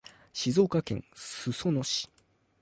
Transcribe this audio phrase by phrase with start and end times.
[0.33, 2.09] 静岡県裾野市